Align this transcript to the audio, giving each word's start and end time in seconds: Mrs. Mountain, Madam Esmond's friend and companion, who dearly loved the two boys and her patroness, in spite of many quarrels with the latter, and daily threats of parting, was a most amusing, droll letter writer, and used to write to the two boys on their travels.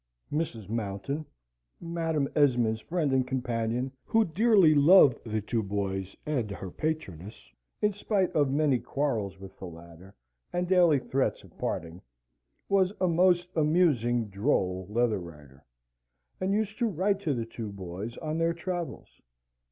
Mrs. 0.33 0.67
Mountain, 0.67 1.27
Madam 1.79 2.27
Esmond's 2.33 2.81
friend 2.81 3.13
and 3.13 3.27
companion, 3.27 3.91
who 4.03 4.25
dearly 4.25 4.73
loved 4.73 5.19
the 5.23 5.41
two 5.41 5.61
boys 5.61 6.15
and 6.25 6.49
her 6.49 6.71
patroness, 6.71 7.51
in 7.83 7.93
spite 7.93 8.31
of 8.33 8.49
many 8.49 8.79
quarrels 8.79 9.39
with 9.39 9.55
the 9.59 9.67
latter, 9.67 10.15
and 10.51 10.67
daily 10.67 10.97
threats 10.97 11.43
of 11.43 11.55
parting, 11.59 12.01
was 12.67 12.91
a 12.99 13.07
most 13.07 13.49
amusing, 13.55 14.25
droll 14.29 14.87
letter 14.89 15.19
writer, 15.19 15.63
and 16.39 16.51
used 16.51 16.79
to 16.79 16.87
write 16.87 17.19
to 17.19 17.35
the 17.35 17.45
two 17.45 17.71
boys 17.71 18.17
on 18.17 18.39
their 18.39 18.53
travels. 18.53 19.21